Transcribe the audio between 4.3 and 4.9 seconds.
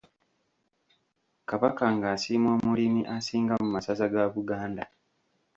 Buganda.